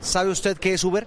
¿Sabe 0.00 0.30
usted 0.30 0.58
qué 0.58 0.74
es 0.74 0.84
Uber? 0.84 1.06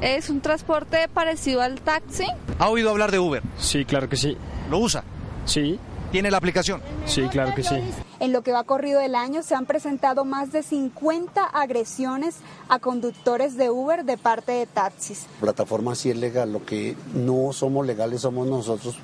Es 0.00 0.30
un 0.30 0.40
transporte 0.40 1.08
parecido 1.12 1.60
al 1.60 1.80
taxi. 1.80 2.24
¿Ha 2.58 2.68
oído 2.68 2.90
hablar 2.90 3.10
de 3.10 3.18
Uber? 3.18 3.42
Sí, 3.58 3.84
claro 3.84 4.08
que 4.08 4.16
sí. 4.16 4.36
¿Lo 4.70 4.78
usa? 4.78 5.04
Sí, 5.44 5.78
¿Tiene 6.12 6.30
la 6.32 6.38
aplicación? 6.38 6.80
sí, 7.06 7.28
claro 7.28 7.54
que 7.54 7.62
sí. 7.62 7.76
En 8.18 8.32
lo 8.32 8.42
que 8.42 8.50
va 8.50 8.64
corrido 8.64 8.98
del 8.98 9.14
año 9.14 9.44
se 9.44 9.54
han 9.54 9.64
presentado 9.64 10.24
más 10.24 10.50
de 10.50 10.64
50 10.64 11.44
agresiones 11.44 12.38
a 12.68 12.80
conductores 12.80 13.56
de 13.56 13.70
Uber 13.70 14.04
de 14.04 14.18
parte 14.18 14.50
de 14.50 14.66
taxis. 14.66 15.26
plataforma 15.40 15.94
sí 15.94 16.10
es 16.10 16.16
legal, 16.16 16.52
lo 16.52 16.64
que 16.66 16.96
no 17.14 17.52
somos 17.52 17.86
legales 17.86 18.22
somos 18.22 18.48
nosotros, 18.48 18.98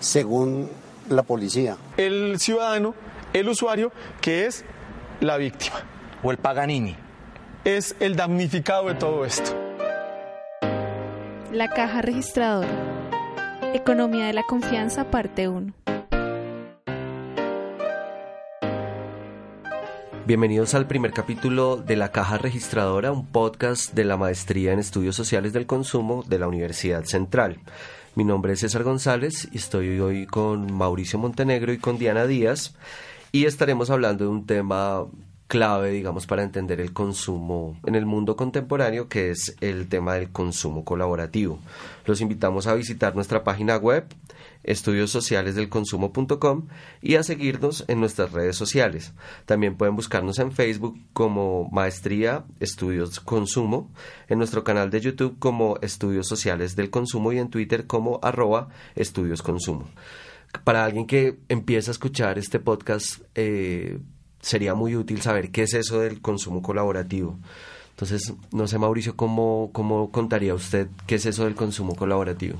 según 0.00 0.68
la 1.08 1.22
policía. 1.22 1.76
el 1.96 2.40
ciudadano, 2.40 2.94
el 3.32 3.48
usuario, 3.48 3.92
que 4.20 4.46
es 4.46 4.64
la 5.20 5.36
víctima. 5.36 5.76
¿O 6.24 6.32
el 6.32 6.38
Paganini? 6.38 6.96
Es 7.64 7.96
el 7.98 8.14
damnificado 8.14 8.86
de 8.86 8.94
todo 8.94 9.24
esto. 9.24 9.50
La 11.52 11.68
caja 11.68 12.02
registradora. 12.02 12.68
Economía 13.74 14.26
de 14.26 14.32
la 14.32 14.44
confianza, 14.44 15.10
parte 15.10 15.48
1. 15.48 15.72
Bienvenidos 20.24 20.74
al 20.74 20.86
primer 20.86 21.12
capítulo 21.12 21.76
de 21.76 21.96
La 21.96 22.12
Caja 22.12 22.38
Registradora, 22.38 23.10
un 23.10 23.26
podcast 23.26 23.92
de 23.92 24.04
la 24.04 24.16
Maestría 24.16 24.72
en 24.72 24.78
Estudios 24.78 25.16
Sociales 25.16 25.52
del 25.52 25.66
Consumo 25.66 26.22
de 26.28 26.38
la 26.38 26.46
Universidad 26.46 27.04
Central. 27.04 27.58
Mi 28.14 28.24
nombre 28.24 28.52
es 28.52 28.60
César 28.60 28.84
González 28.84 29.48
y 29.50 29.56
estoy 29.56 29.98
hoy 29.98 30.26
con 30.26 30.72
Mauricio 30.72 31.18
Montenegro 31.18 31.72
y 31.72 31.78
con 31.78 31.98
Diana 31.98 32.26
Díaz 32.26 32.74
y 33.32 33.46
estaremos 33.46 33.90
hablando 33.90 34.24
de 34.24 34.30
un 34.30 34.46
tema 34.46 35.06
clave, 35.48 35.90
digamos, 35.90 36.26
para 36.26 36.44
entender 36.44 36.80
el 36.80 36.92
consumo 36.92 37.78
en 37.86 37.94
el 37.94 38.06
mundo 38.06 38.36
contemporáneo, 38.36 39.08
que 39.08 39.30
es 39.30 39.56
el 39.60 39.88
tema 39.88 40.14
del 40.14 40.30
consumo 40.30 40.84
colaborativo. 40.84 41.58
Los 42.04 42.20
invitamos 42.20 42.66
a 42.66 42.74
visitar 42.74 43.14
nuestra 43.14 43.42
página 43.42 43.76
web 43.76 44.06
estudiosocialesdelconsumo.com 44.62 46.66
y 47.00 47.14
a 47.14 47.22
seguirnos 47.22 47.84
en 47.88 48.00
nuestras 48.00 48.32
redes 48.32 48.56
sociales. 48.56 49.14
También 49.46 49.76
pueden 49.76 49.96
buscarnos 49.96 50.38
en 50.38 50.52
Facebook 50.52 50.98
como 51.14 51.68
Maestría 51.70 52.44
Estudios 52.60 53.20
Consumo, 53.20 53.90
en 54.28 54.38
nuestro 54.38 54.64
canal 54.64 54.90
de 54.90 55.00
YouTube 55.00 55.38
como 55.38 55.78
Estudios 55.80 56.28
Sociales 56.28 56.76
del 56.76 56.90
Consumo 56.90 57.32
y 57.32 57.38
en 57.38 57.48
Twitter 57.48 57.86
como 57.86 58.20
arroba 58.22 58.68
Estudios 58.94 59.42
Consumo. 59.42 59.88
Para 60.64 60.84
alguien 60.84 61.06
que 61.06 61.38
empieza 61.48 61.90
a 61.90 61.92
escuchar 61.92 62.38
este 62.38 62.58
podcast, 62.58 63.22
eh, 63.34 63.98
sería 64.40 64.74
muy 64.74 64.96
útil 64.96 65.20
saber 65.22 65.50
qué 65.50 65.62
es 65.62 65.74
eso 65.74 66.00
del 66.00 66.20
consumo 66.20 66.62
colaborativo. 66.62 67.38
Entonces, 67.90 68.32
no 68.52 68.68
sé, 68.68 68.78
Mauricio, 68.78 69.16
¿cómo, 69.16 69.70
cómo 69.72 70.12
contaría 70.12 70.54
usted 70.54 70.86
qué 71.06 71.16
es 71.16 71.26
eso 71.26 71.44
del 71.44 71.56
consumo 71.56 71.96
colaborativo? 71.96 72.58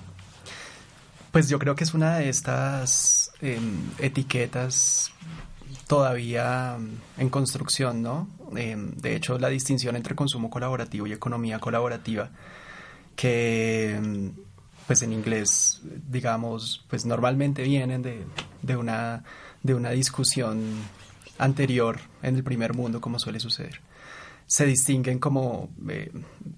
Pues 1.30 1.48
yo 1.48 1.58
creo 1.58 1.76
que 1.76 1.84
es 1.84 1.94
una 1.94 2.16
de 2.16 2.28
estas 2.28 3.30
em, 3.40 3.90
etiquetas 3.98 5.12
todavía 5.86 6.76
en 7.16 7.28
construcción, 7.30 8.02
¿no? 8.02 8.28
Em, 8.56 8.90
de 8.96 9.14
hecho, 9.14 9.38
la 9.38 9.48
distinción 9.48 9.94
entre 9.94 10.16
consumo 10.16 10.50
colaborativo 10.50 11.06
y 11.06 11.12
economía 11.12 11.60
colaborativa, 11.60 12.30
que 13.14 13.94
em, 13.94 14.32
pues 14.88 15.02
en 15.02 15.12
inglés, 15.12 15.82
digamos, 16.10 16.84
pues 16.88 17.06
normalmente 17.06 17.62
vienen 17.62 18.02
de, 18.02 18.24
de 18.62 18.76
una, 18.76 19.22
de 19.62 19.74
una 19.74 19.90
discusión 19.90 20.58
anterior 21.38 22.00
en 22.22 22.36
el 22.36 22.44
primer 22.44 22.74
mundo, 22.74 23.00
como 23.00 23.18
suele 23.18 23.40
suceder. 23.40 23.80
Se 24.46 24.66
distinguen 24.66 25.18
como 25.18 25.70
eh, 25.88 26.10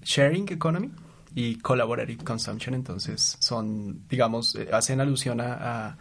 sharing 0.03 0.51
economy, 0.51 0.91
y 1.35 1.55
collaborative 1.55 2.23
consumption, 2.23 2.75
entonces 2.75 3.37
son, 3.39 4.07
digamos, 4.09 4.55
eh, 4.55 4.69
hacen 4.71 4.99
alusión 4.99 5.39
a, 5.41 5.97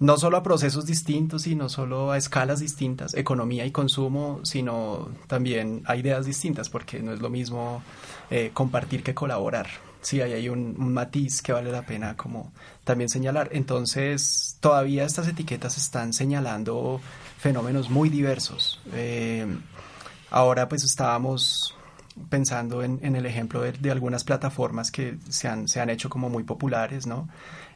no 0.00 0.16
solo 0.16 0.36
a 0.36 0.42
procesos 0.42 0.86
distintos 0.86 1.46
y 1.46 1.54
no 1.54 1.68
solo 1.68 2.12
a 2.12 2.16
escalas 2.16 2.60
distintas, 2.60 3.14
economía 3.14 3.66
y 3.66 3.72
consumo, 3.72 4.40
sino 4.44 5.08
también 5.26 5.82
a 5.86 5.96
ideas 5.96 6.24
distintas, 6.24 6.70
porque 6.70 7.00
no 7.00 7.12
es 7.12 7.20
lo 7.20 7.30
mismo 7.30 7.82
eh, 8.30 8.50
compartir 8.54 9.02
que 9.02 9.14
colaborar. 9.14 9.68
Sí, 10.00 10.20
ahí 10.20 10.32
hay 10.32 10.48
un, 10.48 10.74
matiz 10.78 11.42
que 11.42 11.52
vale 11.52 11.72
la 11.72 11.82
pena 11.82 12.16
como 12.16 12.52
también 12.84 13.08
señalar. 13.08 13.50
Entonces, 13.52 14.56
todavía 14.60 15.04
estas 15.04 15.28
etiquetas 15.28 15.76
están 15.76 16.12
señalando 16.12 17.00
fenómenos 17.38 17.90
muy 17.90 18.08
diversos. 18.08 18.80
Eh, 18.94 19.46
ahora 20.30 20.68
pues 20.68 20.84
estábamos 20.84 21.74
pensando 22.30 22.82
en, 22.82 23.00
el 23.02 23.26
ejemplo 23.26 23.62
de, 23.62 23.72
de, 23.72 23.90
algunas 23.90 24.24
plataformas 24.24 24.90
que 24.90 25.18
se 25.28 25.46
han, 25.46 25.68
se 25.68 25.80
han 25.80 25.88
hecho 25.90 26.10
como 26.10 26.28
muy 26.28 26.42
populares, 26.42 27.06
¿no? 27.06 27.28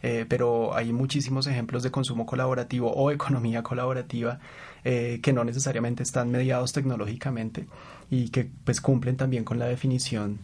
Eh, 0.02 0.26
pero 0.28 0.74
hay 0.74 0.92
muchísimos 0.92 1.46
ejemplos 1.46 1.84
de 1.84 1.92
consumo 1.92 2.26
colaborativo 2.26 2.92
o 2.92 3.12
economía 3.12 3.62
colaborativa 3.62 4.40
eh, 4.84 5.20
que 5.22 5.32
no 5.32 5.44
necesariamente 5.44 6.02
están 6.02 6.30
mediados 6.30 6.72
tecnológicamente 6.72 7.66
y 8.10 8.30
que 8.30 8.50
pues 8.64 8.80
cumplen 8.80 9.16
también 9.16 9.44
con 9.44 9.60
la 9.60 9.66
definición 9.66 10.40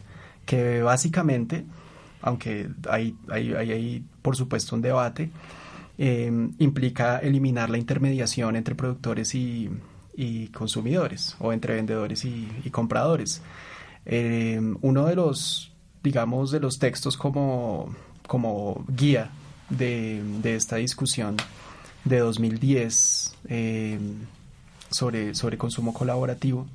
que 0.49 0.81
básicamente, 0.81 1.63
aunque 2.23 2.69
hay, 2.89 3.15
hay, 3.29 3.53
hay, 3.53 4.03
por 4.23 4.35
supuesto 4.35 4.75
un 4.75 4.81
debate, 4.81 5.29
eh, 5.99 6.31
implica 6.57 7.19
eliminar 7.19 7.69
la 7.69 7.77
intermediación 7.77 8.55
entre 8.55 8.73
productores 8.73 9.35
y, 9.35 9.69
consumidores 10.51 11.35
o 11.39 11.53
entre 11.53 11.75
vendedores 11.75 12.25
y, 12.25 12.47
compradores. 12.71 13.43
Eh, 14.07 14.59
uno 14.81 15.05
de 15.05 15.15
los, 15.15 15.71
digamos, 16.01 16.49
de 16.49 16.59
los 16.59 16.79
textos 16.79 17.15
como, 17.15 17.93
como 18.25 18.83
guía 18.87 19.29
de, 19.69 20.23
de 20.41 20.55
esta 20.55 20.77
discusión 20.77 21.37
de 22.05 22.17
2010 22.17 23.35
eh, 23.49 23.99
sobre, 24.89 25.35
sobre 25.35 25.59
consumo 25.59 25.93
colaborativo. 25.93 26.65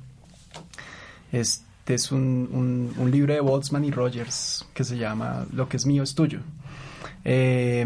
Este 1.33 1.64
es 1.93 2.11
un, 2.11 2.93
un, 2.97 3.11
libro 3.11 3.33
de 3.33 3.39
Boltzmann 3.39 3.85
y 3.85 3.91
Rogers 3.91 4.65
que 4.73 4.83
se 4.83 4.97
llama 4.97 5.45
Lo 5.53 5.69
que 5.69 5.77
es 5.77 5.85
mío 5.85 6.03
es 6.03 6.15
tuyo. 6.15 6.39
Eh, 7.23 7.85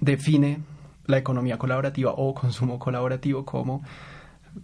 define 0.00 0.60
la 1.06 1.18
economía 1.18 1.58
colaborativa 1.58 2.12
o 2.12 2.34
consumo 2.34 2.78
colaborativo 2.78 3.44
como 3.44 3.82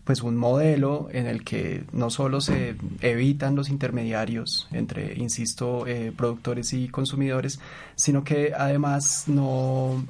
pues 0.04 0.22
un 0.22 0.36
modelo 0.36 1.08
en 1.12 1.26
el 1.26 1.44
que 1.44 1.84
no 1.92 2.10
solo 2.10 2.40
se 2.40 2.76
evitan 3.00 3.54
los 3.54 3.68
intermediarios 3.68 4.68
entre, 4.72 5.14
insisto, 5.14 5.86
eh, 5.86 6.12
productores 6.16 6.72
y 6.72 6.88
consumidores, 6.88 7.60
sino 7.94 8.24
que 8.24 8.52
además 8.56 9.24
no 9.28 10.04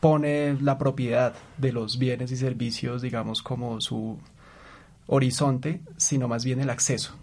pone 0.00 0.56
la 0.60 0.78
propiedad 0.78 1.34
de 1.58 1.72
los 1.72 1.98
bienes 1.98 2.32
y 2.32 2.36
servicios, 2.36 3.02
digamos, 3.02 3.42
como 3.42 3.80
su 3.80 4.18
horizonte, 5.06 5.80
sino 5.96 6.28
más 6.28 6.44
bien 6.44 6.60
el 6.60 6.70
acceso 6.70 7.14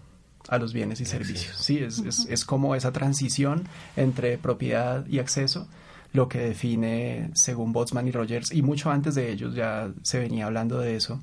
a 0.48 0.58
los 0.58 0.72
bienes 0.72 1.00
y 1.00 1.04
servicios. 1.04 1.56
Sí, 1.56 1.78
es, 1.78 1.98
es, 1.98 2.26
es 2.28 2.44
como 2.44 2.74
esa 2.74 2.92
transición 2.92 3.64
entre 3.96 4.38
propiedad 4.38 5.06
y 5.06 5.18
acceso 5.18 5.66
lo 6.12 6.28
que 6.28 6.38
define, 6.38 7.30
según 7.34 7.72
Botsman 7.72 8.08
y 8.08 8.10
Rogers, 8.10 8.52
y 8.52 8.62
mucho 8.62 8.90
antes 8.90 9.14
de 9.14 9.30
ellos 9.30 9.54
ya 9.54 9.92
se 10.02 10.18
venía 10.18 10.46
hablando 10.46 10.78
de 10.78 10.96
eso, 10.96 11.20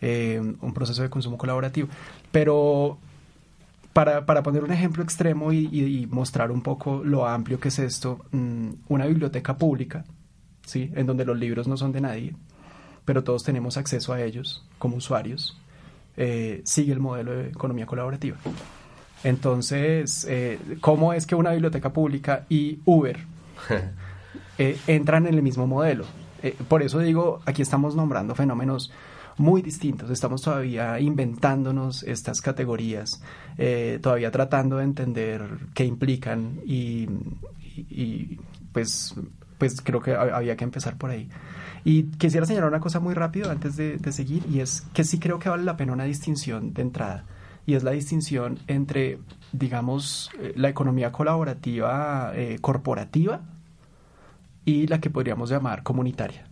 eh, 0.00 0.40
un 0.60 0.74
proceso 0.74 1.02
de 1.02 1.10
consumo 1.10 1.38
colaborativo. 1.38 1.88
Pero 2.30 2.98
para, 3.92 4.26
para 4.26 4.42
poner 4.42 4.62
un 4.62 4.72
ejemplo 4.72 5.02
extremo 5.02 5.52
y, 5.52 5.68
y, 5.72 6.02
y, 6.02 6.06
mostrar 6.06 6.52
un 6.52 6.62
poco 6.62 7.02
lo 7.02 7.26
amplio 7.26 7.58
que 7.58 7.68
es 7.68 7.78
esto, 7.78 8.24
mmm, 8.30 8.68
una 8.88 9.06
biblioteca 9.06 9.56
pública, 9.56 10.04
¿sí? 10.66 10.92
en 10.94 11.06
donde 11.06 11.24
los 11.24 11.38
libros 11.38 11.66
no 11.66 11.76
son 11.76 11.92
de 11.92 12.02
nadie, 12.02 12.36
pero 13.06 13.24
todos 13.24 13.42
tenemos 13.42 13.78
acceso 13.78 14.12
a 14.12 14.20
ellos 14.20 14.64
como 14.78 14.96
usuarios, 14.96 15.56
eh, 16.16 16.62
sigue 16.64 16.92
el 16.92 17.00
modelo 17.00 17.32
de 17.32 17.48
economía 17.48 17.86
colaborativa. 17.86 18.36
Entonces, 19.22 20.26
eh, 20.28 20.58
¿cómo 20.80 21.12
es 21.12 21.26
que 21.26 21.34
una 21.34 21.52
biblioteca 21.52 21.92
pública 21.92 22.46
y 22.48 22.80
Uber 22.84 23.18
eh, 24.58 24.78
entran 24.86 25.26
en 25.26 25.34
el 25.34 25.42
mismo 25.42 25.66
modelo? 25.66 26.04
por 26.68 26.80
eso 26.84 27.00
digo, 27.00 27.40
aquí 27.44 27.62
estamos 27.62 27.96
nombrando 27.96 28.36
fenómenos 28.36 28.92
muy 29.36 29.62
distintos. 29.62 30.10
Estamos 30.10 30.42
todavía 30.42 31.00
inventándonos 31.00 32.04
estas 32.04 32.40
categorías, 32.40 33.20
todavía 34.00 34.30
tratando 34.30 34.76
de 34.76 34.84
entender 34.84 35.42
qué 35.74 35.84
implican 35.84 36.60
y, 36.64 37.08
y, 37.76 38.38
pues, 38.72 39.16
pues 39.58 39.80
creo 39.80 40.00
que 40.00 40.14
había 40.14 40.56
que 40.56 40.64
empezar 40.64 40.96
por 40.96 41.10
ahí. 41.10 41.28
Y 41.84 42.04
quisiera 42.04 42.46
señalar 42.46 42.68
una 42.68 42.80
cosa 42.80 43.00
muy 43.00 43.14
rápido 43.14 43.50
antes 43.50 43.76
de, 43.76 43.96
de 43.96 44.12
seguir 44.12 44.44
y 44.50 44.60
es 44.60 44.82
que 44.92 45.04
sí 45.04 45.18
creo 45.18 45.38
que 45.38 45.48
vale 45.48 45.64
la 45.64 45.76
pena 45.76 45.92
una 45.92 46.04
distinción 46.04 46.74
de 46.74 46.82
entrada 46.82 47.24
y 47.66 47.74
es 47.74 47.82
la 47.82 47.90
distinción 47.90 48.60
entre, 48.68 49.18
digamos, 49.52 50.30
eh, 50.40 50.52
la 50.56 50.68
economía 50.68 51.10
colaborativa 51.10 52.32
eh, 52.34 52.58
corporativa 52.60 53.40
y 54.64 54.86
la 54.86 55.00
que 55.00 55.10
podríamos 55.10 55.50
llamar 55.50 55.82
comunitaria. 55.82 56.46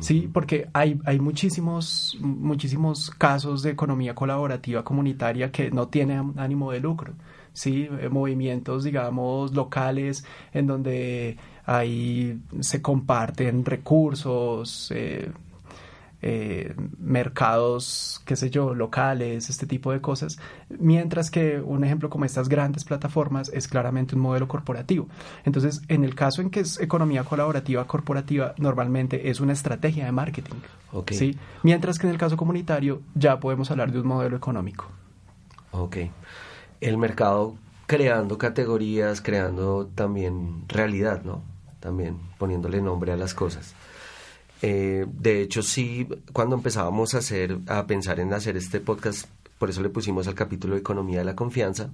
Sí, 0.00 0.26
porque 0.32 0.70
hay, 0.72 0.98
hay 1.04 1.20
muchísimos, 1.20 2.16
muchísimos 2.18 3.10
casos 3.10 3.62
de 3.62 3.72
economía 3.72 4.14
colaborativa 4.14 4.82
comunitaria 4.82 5.52
que 5.52 5.70
no 5.70 5.88
tienen 5.88 6.32
ánimo 6.38 6.72
de 6.72 6.80
lucro. 6.80 7.12
Sí, 7.52 7.90
eh, 8.00 8.08
movimientos, 8.08 8.84
digamos, 8.84 9.52
locales 9.54 10.24
en 10.54 10.66
donde 10.66 11.36
ahí 11.64 12.40
se 12.60 12.82
comparten 12.82 13.64
recursos, 13.64 14.90
eh, 14.94 15.30
eh, 16.24 16.72
mercados, 17.00 18.22
qué 18.24 18.36
sé 18.36 18.48
yo, 18.48 18.74
locales, 18.74 19.50
este 19.50 19.66
tipo 19.66 19.90
de 19.90 20.00
cosas, 20.00 20.38
mientras 20.68 21.32
que 21.32 21.60
un 21.60 21.82
ejemplo 21.82 22.10
como 22.10 22.24
estas 22.24 22.48
grandes 22.48 22.84
plataformas 22.84 23.48
es 23.48 23.66
claramente 23.66 24.14
un 24.14 24.20
modelo 24.22 24.46
corporativo. 24.46 25.08
Entonces, 25.44 25.82
en 25.88 26.04
el 26.04 26.14
caso 26.14 26.40
en 26.40 26.50
que 26.50 26.60
es 26.60 26.78
economía 26.80 27.24
colaborativa 27.24 27.84
corporativa, 27.88 28.54
normalmente 28.58 29.30
es 29.30 29.40
una 29.40 29.52
estrategia 29.52 30.04
de 30.04 30.12
marketing, 30.12 30.60
¿sí? 31.10 31.36
mientras 31.64 31.98
que 31.98 32.06
en 32.06 32.12
el 32.12 32.18
caso 32.18 32.36
comunitario 32.36 33.02
ya 33.16 33.40
podemos 33.40 33.72
hablar 33.72 33.90
de 33.90 33.98
un 34.00 34.06
modelo 34.06 34.36
económico. 34.36 34.86
Ok. 35.72 35.96
El 36.80 36.98
mercado 36.98 37.56
creando 37.86 38.38
categorías, 38.38 39.20
creando 39.20 39.88
también 39.92 40.64
realidad, 40.68 41.22
¿no? 41.24 41.42
También 41.82 42.16
poniéndole 42.38 42.80
nombre 42.80 43.12
a 43.12 43.16
las 43.16 43.34
cosas. 43.34 43.74
Eh, 44.62 45.04
de 45.08 45.42
hecho, 45.42 45.62
sí, 45.62 46.06
cuando 46.32 46.54
empezábamos 46.54 47.14
a 47.14 47.18
hacer, 47.18 47.58
a 47.66 47.84
pensar 47.88 48.20
en 48.20 48.32
hacer 48.32 48.56
este 48.56 48.78
podcast, 48.78 49.26
por 49.58 49.68
eso 49.68 49.82
le 49.82 49.88
pusimos 49.88 50.28
al 50.28 50.36
capítulo 50.36 50.76
Economía 50.76 51.18
de 51.18 51.24
la 51.24 51.34
Confianza, 51.34 51.90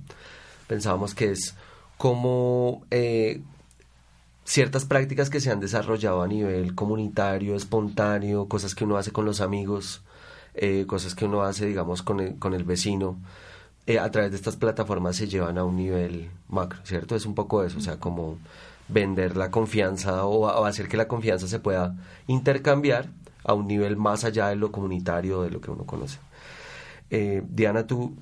pensábamos 0.67 1.15
que 1.15 1.31
es 1.31 1.55
como 1.97 2.83
eh, 2.91 3.41
ciertas 4.45 4.85
prácticas 4.85 5.31
que 5.31 5.41
se 5.41 5.51
han 5.51 5.61
desarrollado 5.61 6.23
a 6.23 6.29
nivel 6.29 6.75
comunitario, 6.75 7.57
espontáneo, 7.57 8.47
cosas 8.47 8.75
que 8.75 8.85
uno 8.85 8.99
hace 8.99 9.13
con 9.13 9.25
los 9.25 9.41
amigos, 9.41 10.03
eh, 10.53 10.85
cosas 10.87 11.15
que 11.15 11.25
uno 11.25 11.43
hace, 11.43 11.65
digamos, 11.65 12.03
con 12.03 12.21
el, 12.21 12.39
con 12.39 12.53
el 12.53 12.65
vecino, 12.65 13.17
a 13.99 14.11
través 14.11 14.33
de 14.33 14.37
estas 14.37 14.57
plataformas 14.57 15.17
se 15.17 15.29
llevan 15.29 15.57
a 15.57 15.65
un 15.65 15.77
nivel 15.77 16.29
macro, 16.51 16.79
¿cierto? 16.85 17.17
Es 17.17 17.25
un 17.25 17.35
poco 17.35 17.65
eso, 17.65 17.79
o 17.79 17.81
sea, 17.81 17.97
como 17.99 18.37
vender 18.89 19.37
la 19.37 19.51
confianza 19.51 20.25
o, 20.25 20.65
hacer 20.65 20.89
que 20.89 20.97
la 20.97 21.09
confianza 21.09 21.47
se 21.47 21.61
pueda 21.61 21.95
intercambiar 22.27 23.09
a 23.45 23.55
un 23.55 23.67
nivel 23.67 23.97
más 23.97 24.25
allá 24.25 24.49
de 24.49 24.57
lo 24.57 24.73
comunitario, 24.73 25.43
de 25.43 25.51
lo 25.51 25.61
que 25.61 25.71
uno 25.71 25.85
conoce. 25.85 26.19
Eh, 27.11 27.43
Diana, 27.49 27.87
¿tú 27.87 28.17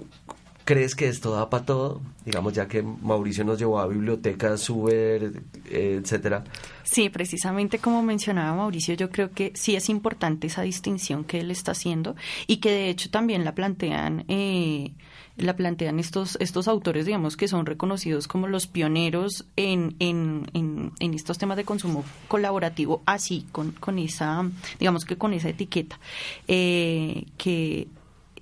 crees 0.67 0.95
que 0.97 1.09
esto 1.09 1.31
da 1.31 1.49
para 1.49 1.65
todo? 1.65 2.03
Digamos, 2.25 2.53
ya 2.53 2.67
que 2.67 2.83
Mauricio 2.83 3.45
nos 3.45 3.59
llevó 3.59 3.79
a 3.79 3.87
bibliotecas, 3.87 4.69
Uber, 4.69 5.33
etcétera. 5.71 6.45
Sí, 6.83 7.09
precisamente 7.09 7.79
como 7.79 8.03
mencionaba 8.03 8.55
Mauricio, 8.55 8.95
yo 8.95 9.09
creo 9.09 9.31
que 9.31 9.53
sí 9.55 9.77
es 9.77 9.89
importante 9.89 10.49
esa 10.49 10.63
distinción 10.63 11.25
que 11.25 11.41
él 11.41 11.51
está 11.51 11.71
haciendo 11.73 12.17
y 12.49 12.59
que 12.59 12.71
de 12.71 12.91
hecho 12.91 13.11
también 13.11 13.45
la 13.45 13.55
plantean 13.55 14.25
eh, 14.29 14.93
la 15.37 15.55
plantean 15.55 16.01
estos, 16.01 16.37
estos 16.41 16.67
autores, 16.67 17.07
digamos, 17.07 17.37
que 17.37 17.47
son 17.47 17.65
reconocidos 17.65 18.27
como 18.27 18.49
los 18.49 18.67
pioneros 18.67 19.45
en, 19.57 19.95
en, 20.01 20.51
en, 20.53 21.15
estos 21.15 21.39
temas 21.39 21.59
de 21.59 21.65
consumo 21.65 22.05
colaborativo, 22.27 23.03
así, 23.07 23.47
con, 23.53 23.73
con 23.73 23.99
esa, 23.99 24.51
digamos 24.81 25.05
que 25.05 25.17
con 25.17 25.33
esa 25.35 25.51
etiqueta, 25.51 26.01
eh, 26.49 27.27
que 27.37 27.87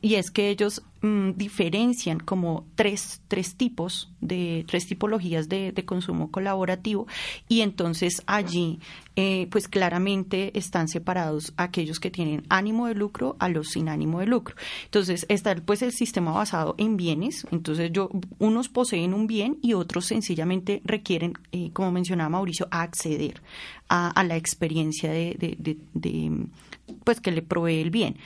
y 0.04 0.16
es 0.16 0.30
que 0.30 0.50
ellos 0.50 0.82
mm, 1.04 1.32
diferencian 1.36 2.18
como 2.18 2.66
tres, 2.74 3.20
tres 3.28 3.56
tipos 3.56 4.10
de 4.20 4.64
tres 4.66 4.86
tipologías 4.86 5.48
de, 5.48 5.72
consumo 5.84 6.30
colaborativo 6.30 7.06
y 7.46 7.60
entonces 7.60 8.22
allí 8.26 8.80
eh, 9.16 9.48
pues 9.50 9.68
claramente 9.68 10.58
están 10.58 10.88
separados 10.88 11.52
aquellos 11.58 12.00
que 12.00 12.10
tienen 12.10 12.44
ánimo 12.48 12.86
de 12.86 12.94
lucro 12.94 13.36
a 13.38 13.50
los 13.50 13.68
sin 13.68 13.88
ánimo 13.88 14.20
de 14.20 14.26
lucro. 14.26 14.56
Entonces 14.86 15.26
está 15.28 15.54
pues 15.56 15.82
el 15.82 15.92
sistema 15.92 16.32
basado 16.32 16.74
en 16.78 16.96
bienes. 16.96 17.46
Entonces 17.50 17.90
yo 17.92 18.08
unos 18.38 18.70
poseen 18.70 19.12
un 19.12 19.26
bien 19.26 19.58
y 19.60 19.74
otros 19.74 20.06
sencillamente 20.06 20.80
requieren 20.84 21.34
eh, 21.52 21.70
como 21.74 21.92
mencionaba 21.92 22.30
Mauricio 22.30 22.66
acceder 22.70 23.42
a, 23.88 24.24
la 24.24 24.36
experiencia 24.36 25.12
de, 25.12 25.36
de 25.38 26.46
pues 27.04 27.20
que 27.20 27.30
le 27.30 27.42
provee 27.42 27.80
el 27.80 27.90
bien. 27.90 28.16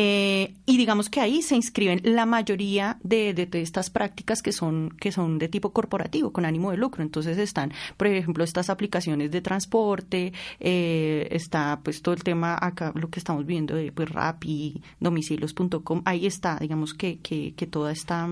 Eh, 0.00 0.54
y 0.64 0.76
digamos 0.76 1.10
que 1.10 1.20
ahí 1.20 1.42
se 1.42 1.56
inscriben 1.56 2.00
la 2.18 2.26
mayoría 2.26 2.98
de, 3.04 3.32
de, 3.32 3.62
estas 3.62 3.90
prácticas 3.90 4.42
que 4.42 4.50
son, 4.50 4.90
que 4.98 5.12
son 5.12 5.38
de 5.38 5.46
tipo 5.46 5.72
corporativo, 5.72 6.32
con 6.32 6.44
ánimo 6.44 6.72
de 6.72 6.76
lucro. 6.76 7.04
Entonces 7.04 7.38
están, 7.38 7.72
por 7.96 8.08
ejemplo, 8.08 8.42
estas 8.42 8.70
aplicaciones 8.70 9.30
de 9.30 9.40
transporte, 9.40 10.32
eh, 10.58 11.28
está 11.30 11.78
pues 11.84 12.02
todo 12.02 12.16
el 12.16 12.24
tema 12.24 12.58
acá, 12.60 12.90
lo 12.96 13.08
que 13.08 13.20
estamos 13.20 13.46
viendo 13.46 13.76
de 13.76 13.92
pues, 13.92 14.08
Rappi, 14.08 14.82
domicilios.com, 14.98 16.02
ahí 16.06 16.26
está, 16.26 16.56
digamos 16.56 16.92
que, 16.92 17.20
que, 17.20 17.54
que 17.54 17.68
toda 17.68 17.92
esta, 17.92 18.28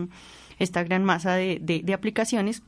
esta 0.58 0.82
gran 0.82 1.04
masa 1.04 1.34
de, 1.34 1.60
de, 1.60 1.94
aplicaciones 1.94 2.64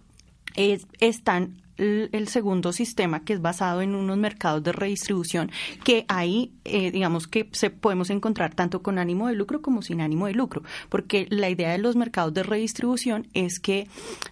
están 0.55 1.63
el 1.79 2.29
segundo 2.29 2.73
sistema 2.73 3.25
que 3.25 3.33
es 3.35 3.41
basado 3.41 3.83
en 3.83 3.95
unos 3.95 4.17
mercados 4.17 4.63
de 4.63 4.73
redistribución 4.73 5.51
que 5.85 6.05
ahí 6.09 6.53
eh, 6.65 6.91
digamos 6.91 7.27
que 7.27 7.49
se 7.53 7.71
podemos 7.71 8.11
encontrar 8.11 8.55
tanto 8.55 8.83
con 8.83 8.99
ánimo 8.99 9.29
de 9.29 9.35
lucro 9.35 9.63
como 9.63 9.81
sin 9.81 10.01
ánimo 10.01 10.27
de 10.27 10.35
lucro 10.35 10.63
porque 10.89 11.27
la 11.31 11.49
idea 11.49 11.71
de 11.73 11.79
los 11.79 11.97
mercados 11.97 12.35
de 12.35 12.43
redistribución 12.43 13.29
es 13.33 13.61
que 13.61 13.87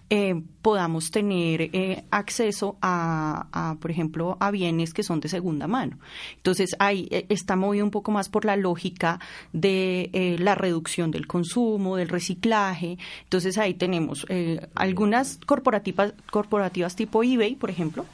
eh, 0.09 0.41
podamos 0.61 1.11
tener 1.11 1.61
eh, 1.61 2.03
acceso 2.11 2.77
a, 2.81 3.77
por 3.79 3.89
ejemplo 3.89 4.37
a 4.41 4.51
bienes 4.51 4.93
que 4.93 5.01
son 5.01 5.21
de 5.21 5.29
segunda 5.29 5.65
mano. 5.65 5.97
Entonces 6.35 6.75
ahí 6.79 7.07
está 7.29 7.55
movido 7.55 7.85
un 7.85 7.91
poco 7.91 8.11
más 8.11 8.27
por 8.27 8.43
la 8.43 8.57
lógica 8.57 9.19
de 9.53 10.35
la 10.39 10.55
reducción 10.55 11.09
del 11.09 11.25
consumo 11.25 11.95
del 11.95 12.09
reciclaje. 12.09 12.97
Entonces 13.23 13.57
ahí 13.57 13.75
tenemos 13.75 14.25
algunas 14.75 15.39
corporativas 15.45 16.13
corporativas 16.29 16.97
tipo 16.97 17.23
I 17.43 17.55
por 17.55 17.69
ejemplo, 17.69 18.05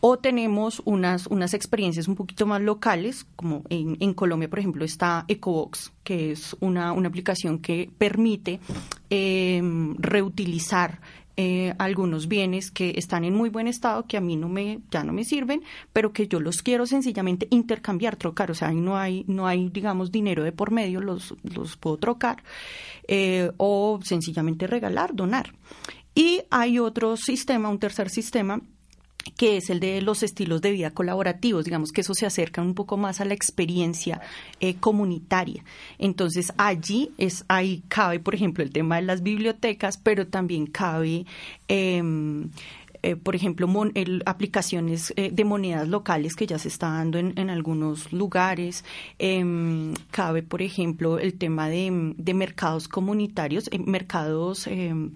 o 0.00 0.18
tenemos 0.18 0.82
unas, 0.84 1.26
unas 1.26 1.54
experiencias 1.54 2.06
un 2.06 2.16
poquito 2.16 2.46
más 2.46 2.60
locales, 2.60 3.26
como 3.34 3.64
en, 3.70 4.14
Colombia, 4.14 4.48
por 4.48 4.58
ejemplo, 4.58 4.84
está 4.84 5.24
EcoBox, 5.26 5.92
que 6.04 6.32
es 6.32 6.54
una, 6.60 6.90
aplicación 6.90 7.58
que 7.58 7.90
permite 7.98 8.60
em, 9.10 9.96
reutilizar 9.98 11.00
eh, 11.38 11.74
algunos 11.78 12.28
bienes 12.28 12.70
que 12.70 12.94
están 12.96 13.24
en 13.24 13.34
muy 13.34 13.50
buen 13.50 13.68
estado, 13.68 14.06
que 14.06 14.16
a 14.16 14.20
mí 14.20 14.36
no 14.36 14.48
me, 14.48 14.80
ya 14.90 15.02
no 15.02 15.12
me 15.12 15.24
sirven, 15.24 15.62
pero 15.92 16.12
que 16.12 16.28
yo 16.28 16.40
los 16.40 16.62
quiero 16.62 16.86
sencillamente 16.86 17.46
intercambiar, 17.50 18.16
trocar. 18.16 18.50
O 18.50 18.54
sea, 18.54 18.68
ahí 18.68 18.80
no 18.80 18.96
hay, 18.96 19.24
no 19.26 19.46
hay, 19.46 19.68
digamos, 19.70 20.12
dinero 20.12 20.44
de 20.44 20.52
por 20.52 20.70
medio, 20.70 21.00
los, 21.00 21.34
los 21.42 21.76
puedo 21.76 21.96
trocar, 21.96 22.42
eh, 23.08 23.50
o 23.56 23.98
sencillamente 24.02 24.66
regalar, 24.66 25.14
donar. 25.14 25.52
Y 26.16 26.40
hay 26.50 26.78
otro 26.78 27.18
sistema, 27.18 27.68
un 27.68 27.78
tercer 27.78 28.08
sistema, 28.08 28.62
que 29.36 29.58
es 29.58 29.68
el 29.68 29.80
de 29.80 30.00
los 30.00 30.22
estilos 30.22 30.62
de 30.62 30.70
vida 30.70 30.90
colaborativos, 30.92 31.66
digamos 31.66 31.92
que 31.92 32.00
eso 32.00 32.14
se 32.14 32.24
acerca 32.24 32.62
un 32.62 32.74
poco 32.74 32.96
más 32.96 33.20
a 33.20 33.26
la 33.26 33.34
experiencia 33.34 34.22
eh, 34.60 34.76
comunitaria. 34.76 35.62
Entonces 35.98 36.54
allí 36.56 37.10
es 37.18 37.44
ahí 37.48 37.82
cabe, 37.88 38.18
por 38.18 38.34
ejemplo, 38.34 38.64
el 38.64 38.70
tema 38.72 38.96
de 38.96 39.02
las 39.02 39.22
bibliotecas, 39.22 39.98
pero 39.98 40.26
también 40.26 40.66
cabe 40.66 41.26
em, 41.68 42.48
eh, 43.02 43.14
por 43.14 43.36
ejemplo, 43.36 43.68
aplicaciones 44.24 45.12
eh, 45.16 45.30
de 45.30 45.44
monedas 45.44 45.86
locales 45.86 46.34
que 46.34 46.46
ya 46.46 46.58
se 46.58 46.68
está 46.68 46.88
dando 46.88 47.18
en, 47.18 47.50
algunos 47.50 48.10
lugares. 48.10 48.84
Em, 49.18 49.92
cabe, 50.10 50.42
por 50.42 50.62
ejemplo, 50.62 51.18
el 51.18 51.34
tema 51.34 51.68
de, 51.68 52.14
de 52.16 52.34
mercados 52.34 52.88
comunitarios, 52.88 53.68
mercados 53.84 54.66
em, 54.66 55.12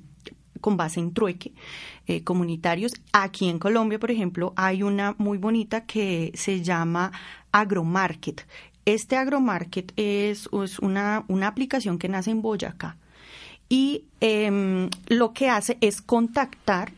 con 0.60 0.76
base 0.76 1.00
en 1.00 1.12
trueque 1.12 1.52
eh, 2.06 2.22
comunitarios. 2.22 2.92
Aquí 3.12 3.48
en 3.48 3.58
Colombia, 3.58 3.98
por 3.98 4.10
ejemplo, 4.10 4.52
hay 4.56 4.82
una 4.82 5.14
muy 5.18 5.38
bonita 5.38 5.86
que 5.86 6.32
se 6.34 6.62
llama 6.62 7.12
Agromarket. 7.52 8.46
Este 8.84 9.16
Agromarket 9.16 9.92
es, 9.96 10.48
una, 10.80 11.24
una 11.28 11.48
aplicación 11.48 11.98
que 11.98 12.08
nace 12.08 12.30
en 12.30 12.42
Boyacá 12.42 12.96
y 13.68 14.04
em, 14.20 14.90
lo 15.06 15.32
que 15.32 15.48
hace 15.48 15.78
es 15.80 16.02
contactar 16.02 16.92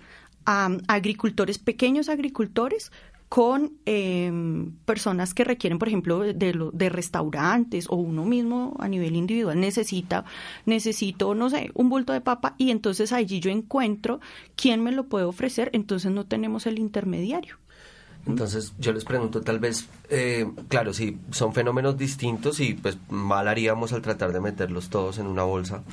a 0.47 0.71
agricultores, 0.89 1.59
pequeños 1.59 2.09
agricultores, 2.09 2.91
con 3.33 3.79
em, 3.87 4.73
personas 4.85 5.33
que 5.33 5.43
requieren, 5.43 5.79
por 5.79 5.89
ejemplo, 5.89 6.21
de, 6.21 6.35
de 6.35 6.89
restaurantes 6.91 7.87
o 7.89 7.97
uno 7.97 8.27
mismo 8.27 8.77
a 8.79 8.89
nivel 8.89 9.17
individual 9.17 9.59
necesita, 9.59 10.27
necesito, 10.67 11.35
no 11.35 11.49
sé, 11.49 11.71
un 11.73 11.89
bulto 11.89 12.13
de 12.13 12.21
papa 12.21 12.55
y 12.59 12.71
entonces 12.71 13.11
allí 13.11 13.41
yo 13.41 13.51
encuentro 13.51 14.21
quién 14.55 14.83
me 14.83 14.93
lo 14.93 15.05
puede 15.05 15.25
ofrecer, 15.25 15.71
entonces 15.73 16.13
no 16.13 16.27
tenemos 16.27 16.67
el 16.67 16.79
intermediario. 16.79 17.57
Entonces 18.27 18.75
yo 18.79 18.93
les 18.93 19.07
pregunto, 19.07 19.41
tal 19.41 19.61
vez, 19.61 19.89
eh, 20.11 20.47
claro, 20.69 20.93
sí, 20.93 21.17
son 21.31 21.55
fenómenos 21.55 21.97
distintos 21.97 22.61
y 22.61 22.75
pues 22.75 22.99
mal 23.09 23.49
haríamos 23.49 23.95
al 23.95 24.03
tratar 24.03 24.35
de 24.35 24.43
meterlos 24.43 24.91
todos 24.91 25.17
en 25.17 25.27
una 25.27 25.45
bolsa, 25.45 25.85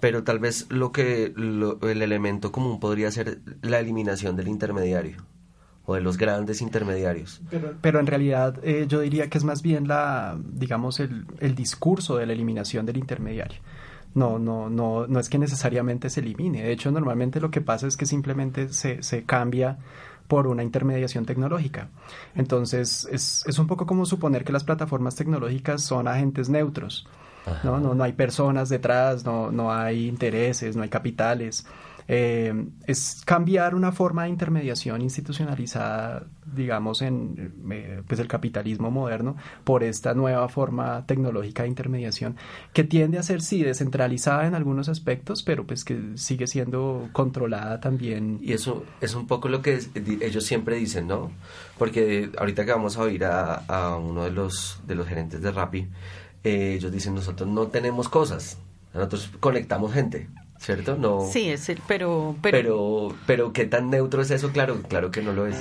pero 0.00 0.22
tal 0.22 0.38
vez 0.38 0.66
lo 0.68 0.92
que 0.92 1.32
el 1.34 2.02
elemento 2.02 2.52
común 2.52 2.78
podría 2.78 3.10
ser 3.10 3.40
la 3.62 3.80
eliminación 3.80 4.36
del 4.36 4.48
intermediario 4.48 5.24
o 5.86 5.94
de 5.94 6.00
los 6.00 6.16
grandes 6.16 6.62
intermediarios. 6.62 7.40
Pero, 7.80 8.00
en 8.00 8.06
realidad 8.06 8.58
eh, 8.62 8.86
yo 8.88 9.00
diría 9.00 9.28
que 9.28 9.38
es 9.38 9.44
más 9.44 9.62
bien 9.62 9.86
la, 9.86 10.38
digamos, 10.42 11.00
el, 11.00 11.26
el 11.40 11.54
discurso 11.54 12.16
de 12.16 12.26
la 12.26 12.32
eliminación 12.32 12.86
del 12.86 12.96
intermediario. 12.96 13.60
No, 14.14 14.38
no, 14.38 14.70
no, 14.70 15.06
no 15.08 15.20
es 15.20 15.28
que 15.28 15.38
necesariamente 15.38 16.08
se 16.08 16.20
elimine. 16.20 16.62
De 16.62 16.72
hecho, 16.72 16.90
normalmente 16.90 17.40
lo 17.40 17.50
que 17.50 17.60
pasa 17.60 17.86
es 17.86 17.96
que 17.96 18.06
simplemente 18.06 18.72
se, 18.72 19.02
se 19.02 19.24
cambia 19.24 19.78
por 20.28 20.46
una 20.46 20.62
intermediación 20.62 21.26
tecnológica. 21.26 21.88
Entonces, 22.34 23.06
es, 23.10 23.44
es 23.46 23.58
un 23.58 23.66
poco 23.66 23.86
como 23.86 24.06
suponer 24.06 24.44
que 24.44 24.52
las 24.52 24.64
plataformas 24.64 25.16
tecnológicas 25.16 25.82
son 25.82 26.08
agentes 26.08 26.48
neutros. 26.48 27.06
¿no? 27.62 27.78
No, 27.78 27.94
no 27.94 28.04
hay 28.04 28.12
personas 28.12 28.68
detrás, 28.68 29.24
no, 29.24 29.50
no 29.50 29.72
hay 29.72 30.08
intereses, 30.08 30.76
no 30.76 30.82
hay 30.82 30.88
capitales. 30.88 31.66
Eh, 32.06 32.52
es 32.86 33.22
cambiar 33.24 33.74
una 33.74 33.90
forma 33.92 34.24
de 34.24 34.28
intermediación 34.28 35.00
institucionalizada, 35.00 36.26
digamos, 36.54 37.00
en 37.00 37.54
eh, 37.70 38.02
pues 38.06 38.20
el 38.20 38.28
capitalismo 38.28 38.90
moderno 38.90 39.36
por 39.64 39.82
esta 39.82 40.12
nueva 40.12 40.48
forma 40.48 41.06
tecnológica 41.06 41.62
de 41.62 41.70
intermediación 41.70 42.36
que 42.72 42.84
tiende 42.84 43.18
a 43.18 43.22
ser, 43.22 43.40
sí, 43.40 43.62
descentralizada 43.62 44.46
en 44.46 44.54
algunos 44.54 44.88
aspectos, 44.88 45.42
pero 45.42 45.66
pues 45.66 45.84
que 45.84 45.98
sigue 46.16 46.46
siendo 46.46 47.08
controlada 47.12 47.80
también. 47.80 48.38
Y 48.42 48.52
eso 48.52 48.84
es 49.00 49.14
un 49.14 49.26
poco 49.26 49.48
lo 49.48 49.62
que 49.62 49.80
ellos 50.20 50.44
siempre 50.44 50.76
dicen, 50.76 51.06
¿no? 51.06 51.30
Porque 51.78 52.30
ahorita 52.36 52.66
que 52.66 52.72
vamos 52.72 52.98
a 52.98 53.02
oír 53.02 53.24
a, 53.24 53.96
uno 53.96 54.24
de 54.24 54.30
los, 54.30 54.80
de 54.86 54.94
los 54.94 55.06
gerentes 55.06 55.40
de 55.40 55.50
Rappi, 55.50 55.88
eh, 56.42 56.74
ellos 56.76 56.92
dicen, 56.92 57.14
nosotros 57.14 57.48
no 57.48 57.68
tenemos 57.68 58.08
cosas, 58.08 58.58
nosotros 58.92 59.30
conectamos 59.40 59.92
gente. 59.92 60.28
¿Cierto? 60.64 60.96
No. 60.96 61.28
Sí, 61.30 61.50
es 61.50 61.68
el, 61.68 61.80
pero, 61.86 62.36
pero, 62.40 63.14
pero 63.26 63.52
qué 63.52 63.66
tan 63.66 63.90
neutro 63.90 64.22
es 64.22 64.30
eso, 64.30 64.50
claro, 64.50 64.80
claro 64.88 65.10
que 65.10 65.20
no 65.20 65.32
lo 65.32 65.46
es. 65.46 65.56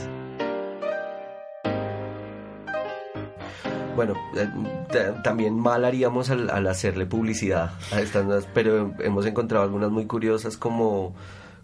Bueno, 3.95 4.15
eh, 4.35 5.13
también 5.23 5.59
mal 5.59 5.85
haríamos 5.85 6.29
al, 6.29 6.67
hacerle 6.67 7.05
publicidad 7.05 7.71
a 7.91 7.99
estas, 7.99 8.47
pero 8.53 8.93
hemos 8.99 9.25
encontrado 9.25 9.65
algunas 9.65 9.91
muy 9.91 10.05
curiosas 10.05 10.57
como 10.57 11.13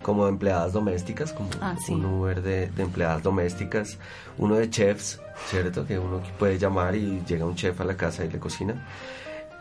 como 0.01 0.29
empleadas 0.29 0.71
domésticas, 0.71 1.33
como 1.33 1.49
ah, 1.59 1.75
un 1.89 2.05
Uber 2.05 2.41
de, 2.41 2.67
de, 2.67 2.83
empleadas 2.83 3.21
domésticas, 3.21 3.97
uno 4.37 4.55
de 4.55 4.69
chefs, 4.69 5.19
¿cierto? 5.47 5.85
Que 5.85 5.99
uno 5.99 6.21
puede 6.37 6.57
llamar 6.57 6.95
y 6.95 7.21
llega 7.27 7.43
un 7.43 7.55
chef 7.55 7.81
a 7.81 7.83
la 7.83 7.97
casa 7.97 8.23
y 8.23 8.29
le 8.29 8.39
cocina 8.39 8.85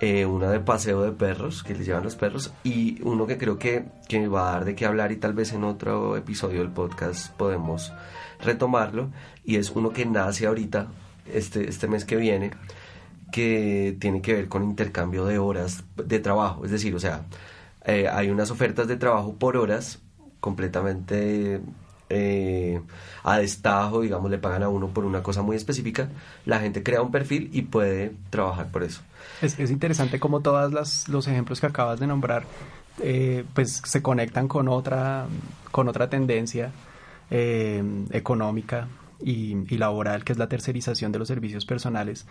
eh, 0.00 0.26
una 0.26 0.50
de 0.50 0.61
paseo 0.61 1.02
de 1.02 1.12
perros, 1.12 1.62
que 1.62 1.75
les 1.75 1.87
llevan 1.87 2.05
los 2.05 2.17
perros, 2.17 2.52
y 2.62 3.00
uno 3.02 3.26
que 3.26 3.38
creo 3.38 3.59
que, 3.59 3.87
que 4.09 4.28
va 4.28 4.49
a 4.49 4.52
dar 4.52 4.64
de 4.64 4.75
qué 4.75 4.87
hablar 4.87 5.12
y 5.12 5.17
tal 5.17 5.33
vez 5.33 5.52
en 5.52 5.64
otro 5.64 6.17
episodio 6.17 6.61
del 6.61 6.71
podcast 6.71 7.33
podemos 7.37 7.93
retomarlo, 8.40 9.11
y 9.45 9.57
es 9.57 9.71
uno 9.71 9.90
que 9.90 10.07
nace 10.07 10.47
ahorita, 10.47 10.88
este, 11.33 11.69
este 11.69 11.88
mes 11.88 12.05
que 12.05 12.17
viene, 12.17 12.52
que 13.33 13.97
tiene 14.00 14.23
que 14.23 14.35
ver 14.35 14.49
con 14.49 14.62
intercambio 14.62 15.25
de 15.25 15.38
horas 15.38 15.85
de 15.97 16.21
trabajo, 16.21 16.64
es 16.64 16.71
decir, 16.71 16.95
o 16.95 17.00
sea, 17.00 17.26
eh, 17.85 18.09
hay 18.09 18.31
unas 18.31 18.50
ofertas 18.50 18.87
de 18.88 18.97
trabajo 18.97 19.35
por 19.35 19.57
horas 19.57 20.00
completamente 20.40 21.61
eh, 22.11 22.81
a 23.23 23.38
destajo, 23.38 24.00
digamos, 24.00 24.31
le 24.31 24.38
pagan 24.38 24.62
a 24.62 24.69
uno 24.69 24.88
por 24.88 25.05
una 25.05 25.23
cosa 25.23 25.43
muy 25.43 25.57
específica, 25.57 26.09
la 26.45 26.61
gente 26.61 26.83
crea 26.83 27.03
un 27.03 27.11
perfil 27.11 27.50
y 27.53 27.62
puede 27.62 28.12
trabajar 28.31 28.71
por 28.71 28.83
eso. 28.83 29.03
Es, 29.43 29.59
interesante 29.71 30.19
como 30.19 30.41
todos 30.41 31.09
los 31.09 31.29
ejemplos 31.29 31.61
que 31.61 31.67
acabas 31.67 32.00
de 32.00 32.07
nombrar 32.07 32.45
eh, 33.00 33.45
pues 33.55 33.83
se 33.85 34.03
conectan 34.03 34.49
con 34.49 34.69
otra, 34.69 35.27
con 35.71 35.88
otra 35.88 36.09
tendencia 36.09 36.73
eh, 37.31 37.83
económica 38.11 38.88
y, 39.21 39.55
laboral, 39.77 40.25
que 40.25 40.33
es 40.33 40.38
la 40.38 40.49
tercerización 40.49 41.12
de 41.12 41.19
los 41.19 41.29
servicios 41.29 41.67
personales, 41.67 42.27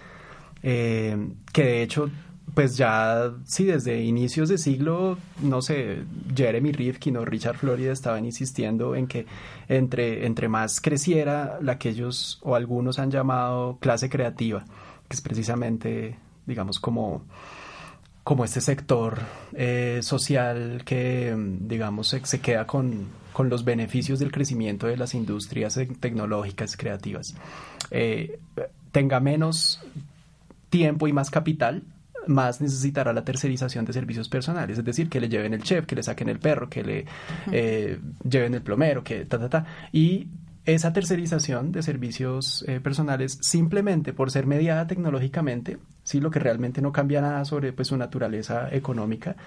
que 0.62 1.64
de 1.64 1.84
hecho 1.84 2.10
pues 2.54 2.78
ya, 2.78 3.34
sí, 3.46 3.66
desde 3.66 4.02
inicios 4.02 4.50
de 4.50 4.58
siglo, 4.58 5.18
no 5.42 5.62
sé, 5.62 6.04
Jeremy 6.36 6.72
Rifkin 6.72 7.18
o 7.18 7.26
Richard 7.26 7.58
Florida 7.58 7.92
estaban 7.92 8.26
insistiendo 8.26 8.96
en 8.96 9.08
que 9.08 9.26
entre, 9.68 10.26
entre 10.26 10.48
más 10.48 10.82
creciera 10.82 11.60
la 11.62 11.78
que 11.78 11.90
ellos 11.90 12.40
o 12.42 12.56
algunos 12.56 13.00
han 13.00 13.12
llamado 13.12 13.78
clase 13.80 14.10
creativa, 14.10 14.66
que 15.08 15.16
es 15.16 15.22
precisamente, 15.22 16.18
digamos, 16.46 16.80
como, 16.80 17.24
como 18.24 18.44
este 18.44 18.62
sector 18.62 19.20
eh, 19.54 20.00
social 20.02 20.84
que, 20.86 21.36
digamos, 21.62 22.08
se, 22.08 22.42
queda 22.42 22.66
con, 22.66 23.08
con, 23.34 23.50
los 23.50 23.66
beneficios 23.66 24.20
del 24.20 24.32
crecimiento 24.32 24.88
de 24.88 24.98
las 24.98 25.14
industrias 25.14 25.80
tecnológicas 26.00 26.76
creativas, 26.76 27.36
eh, 27.92 28.40
tenga 28.92 29.20
menos 29.20 29.80
tiempo 30.70 31.08
y 31.08 31.14
más 31.14 31.30
capital 31.30 31.84
más 32.28 32.62
necesitará 32.62 33.14
la 33.14 33.24
tercerización 33.24 33.86
de 33.86 33.94
servicios 33.94 34.30
personales, 34.30 34.78
es 34.78 34.86
decir, 34.86 35.10
que 35.10 35.20
le 35.20 35.30
lleven 35.30 35.54
el 35.54 35.64
chef, 35.64 35.86
que 35.86 35.96
le 35.96 36.04
saquen 36.04 36.30
el 36.30 36.40
perro, 36.40 36.70
que 36.70 36.84
le 36.84 37.06
eh, 37.52 38.00
lleven 38.30 38.54
el 38.54 38.62
plomero, 38.62 39.04
que 39.04 39.26
ta, 39.26 39.40
ta, 39.40 39.50
ta. 39.50 39.66
Y 39.92 40.28
esa 40.66 40.92
tercerización 40.92 41.72
de 41.72 41.82
servicios 41.82 42.64
eh, 42.68 42.82
personales 42.82 43.40
simplemente 43.42 44.12
por 44.12 44.32
ser 44.32 44.46
mediada 44.46 44.86
tecnológicamente, 44.86 45.78
sí, 46.04 46.20
lo 46.20 46.30
que 46.30 46.40
realmente 46.40 46.82
no 46.82 46.92
cambia 46.92 47.22
nada 47.22 47.46
sobre 47.46 47.72
pues, 47.72 47.88
su 47.88 47.98
naturaleza 47.98 48.68
económica, 48.72 49.38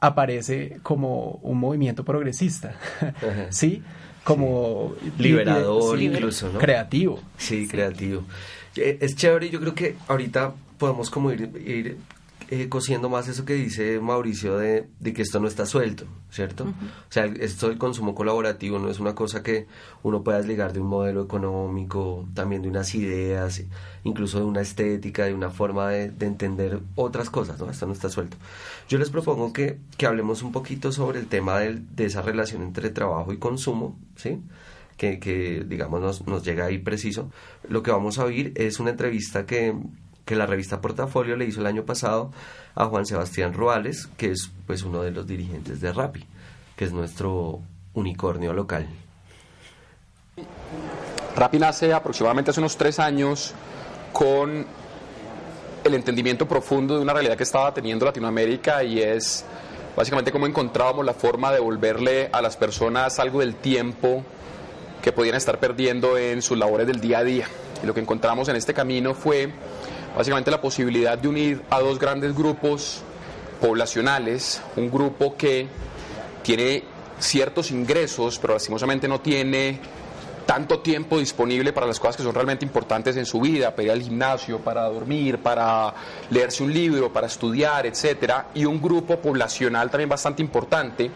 aparece 0.00 0.78
como 0.82 1.38
un 1.42 1.58
movimiento 1.58 2.04
progresista, 2.04 2.74
sí, 3.50 3.82
como 4.24 4.94
liberador 5.16 6.02
incluso, 6.02 6.52
¿no? 6.52 6.58
Creativo. 6.58 7.20
Sí, 7.36 7.68
creativo. 7.68 8.24
Eh, 8.74 8.98
es 9.00 9.14
chévere, 9.14 9.50
yo 9.50 9.60
creo 9.60 9.74
que 9.74 9.96
ahorita 10.08 10.52
podemos 10.78 11.10
como 11.10 11.32
ir, 11.32 11.50
ir 11.66 11.98
eh, 12.50 12.70
cosiendo 12.70 13.10
más 13.10 13.28
eso 13.28 13.44
que 13.44 13.52
dice 13.52 14.00
Mauricio 14.00 14.56
de, 14.56 14.88
que 15.02 15.20
esto 15.20 15.38
no 15.38 15.48
está 15.48 15.66
suelto, 15.66 16.06
¿cierto? 16.30 16.64
O 16.64 17.12
sea, 17.12 17.26
esto 17.26 17.68
del 17.68 17.76
consumo 17.76 18.14
colaborativo 18.14 18.78
no 18.78 18.88
es 18.88 19.00
una 19.00 19.14
cosa 19.14 19.42
que 19.42 19.66
uno 20.02 20.22
pueda 20.22 20.38
desligar 20.38 20.72
de 20.72 20.80
un 20.80 20.86
modelo 20.86 21.22
económico, 21.22 22.26
también 22.32 22.62
de 22.62 22.68
unas 22.68 22.94
ideas, 22.94 23.62
incluso 24.02 24.38
de 24.38 24.46
una 24.46 24.62
estética, 24.62 25.26
de 25.26 25.34
una 25.34 25.50
forma 25.50 25.90
de, 25.90 26.04
entender 26.20 26.80
otras 26.94 27.28
cosas, 27.28 27.60
¿no? 27.60 27.70
Esto 27.70 27.86
no 27.86 27.92
está 27.92 28.08
suelto. 28.08 28.38
Yo 28.88 28.96
les 28.96 29.10
propongo 29.10 29.52
que, 29.52 29.78
que 29.98 30.06
hablemos 30.06 30.42
un 30.42 30.50
poquito 30.50 30.90
sobre 30.90 31.20
el 31.20 31.26
tema 31.26 31.58
de, 31.58 31.82
de 31.94 32.06
esa 32.06 32.22
relación 32.22 32.62
entre 32.62 32.88
trabajo 32.88 33.30
y 33.34 33.36
consumo, 33.36 33.98
¿sí? 34.16 34.40
Que, 34.96 35.20
que 35.20 35.66
digamos 35.68 36.00
nos, 36.00 36.26
nos 36.26 36.42
llega 36.44 36.64
ahí 36.64 36.78
preciso. 36.78 37.30
Lo 37.68 37.82
que 37.82 37.90
vamos 37.90 38.18
a 38.18 38.24
oír 38.24 38.52
es 38.56 38.80
una 38.80 38.90
entrevista 38.90 39.44
que 39.44 39.74
que 40.28 40.36
la 40.36 40.44
revista 40.44 40.82
Portafolio 40.82 41.36
le 41.36 41.46
hizo 41.46 41.60
el 41.60 41.66
año 41.66 41.86
pasado 41.86 42.30
a 42.74 42.84
Juan 42.84 43.06
Sebastián 43.06 43.54
Ruales, 43.54 44.10
que 44.18 44.30
es 44.30 44.50
pues 44.66 44.82
uno 44.82 45.00
de 45.00 45.10
los 45.10 45.26
dirigentes 45.26 45.80
de 45.80 45.90
Rappi, 45.90 46.26
que 46.76 46.84
es 46.84 46.92
nuestro 46.92 47.60
unicornio 47.94 48.52
local. 48.52 48.86
Rappi 51.34 51.58
nace 51.58 51.94
aproximadamente 51.94 52.50
hace 52.50 52.60
unos 52.60 52.76
tres 52.76 52.98
años 52.98 53.54
con 54.12 54.66
el 55.82 55.94
entendimiento 55.94 56.46
profundo 56.46 56.96
de 56.96 57.00
una 57.00 57.14
realidad 57.14 57.34
que 57.34 57.44
estaba 57.44 57.72
teniendo 57.72 58.04
Latinoamérica 58.04 58.84
y 58.84 59.00
es 59.00 59.46
básicamente 59.96 60.30
cómo 60.30 60.46
encontrábamos 60.46 61.06
la 61.06 61.14
forma 61.14 61.48
de 61.48 61.54
devolverle 61.54 62.28
a 62.30 62.42
las 62.42 62.58
personas 62.58 63.18
algo 63.18 63.40
del 63.40 63.54
tiempo 63.54 64.22
que 65.00 65.10
podían 65.10 65.36
estar 65.36 65.58
perdiendo 65.58 66.18
en 66.18 66.42
sus 66.42 66.58
labores 66.58 66.86
del 66.86 67.00
día 67.00 67.20
a 67.20 67.24
día. 67.24 67.46
Y 67.82 67.86
lo 67.86 67.94
que 67.94 68.00
encontramos 68.00 68.50
en 68.50 68.56
este 68.56 68.74
camino 68.74 69.14
fue 69.14 69.54
básicamente 70.18 70.50
la 70.50 70.60
posibilidad 70.60 71.16
de 71.16 71.28
unir 71.28 71.62
a 71.70 71.78
dos 71.78 71.96
grandes 71.96 72.34
grupos 72.34 73.02
poblacionales, 73.60 74.60
un 74.74 74.90
grupo 74.90 75.36
que 75.36 75.68
tiene 76.42 76.82
ciertos 77.20 77.70
ingresos, 77.70 78.36
pero 78.40 78.54
lastimosamente 78.54 79.06
no 79.06 79.20
tiene 79.20 79.78
tanto 80.44 80.80
tiempo 80.80 81.20
disponible 81.20 81.72
para 81.72 81.86
las 81.86 82.00
cosas 82.00 82.16
que 82.16 82.24
son 82.24 82.34
realmente 82.34 82.64
importantes 82.64 83.16
en 83.16 83.26
su 83.26 83.40
vida, 83.40 83.70
para 83.70 83.84
ir 83.84 83.90
al 83.92 84.02
gimnasio, 84.02 84.58
para 84.58 84.88
dormir, 84.88 85.38
para 85.38 85.94
leerse 86.30 86.64
un 86.64 86.72
libro, 86.72 87.12
para 87.12 87.28
estudiar, 87.28 87.86
etcétera, 87.86 88.48
y 88.54 88.64
un 88.64 88.82
grupo 88.82 89.20
poblacional 89.20 89.88
también 89.88 90.08
bastante 90.08 90.42
importante 90.42 91.12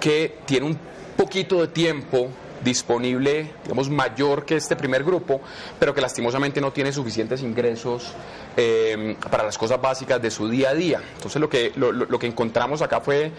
que 0.00 0.38
tiene 0.44 0.66
un 0.66 0.78
poquito 1.16 1.60
de 1.60 1.68
tiempo 1.68 2.28
disponible, 2.62 3.50
digamos, 3.62 3.88
mayor 3.88 4.44
que 4.44 4.56
este 4.56 4.76
primer 4.76 5.04
grupo, 5.04 5.40
pero 5.78 5.94
que 5.94 6.00
lastimosamente 6.00 6.60
no 6.60 6.72
tiene 6.72 6.92
suficientes 6.92 7.42
ingresos 7.42 8.12
eh, 8.56 9.16
para 9.30 9.44
las 9.44 9.56
cosas 9.56 9.80
básicas 9.80 10.20
de 10.20 10.30
su 10.30 10.48
día 10.48 10.70
a 10.70 10.74
día. 10.74 11.00
Entonces 11.16 11.40
lo 11.40 11.48
que, 11.48 11.72
lo, 11.76 12.18
que 12.18 12.26
encontramos 12.26 12.82
acá 12.82 13.00
fue 13.00 13.32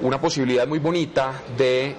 una 0.00 0.20
posibilidad 0.20 0.66
muy 0.66 0.78
bonita 0.78 1.32
de, 1.56 1.94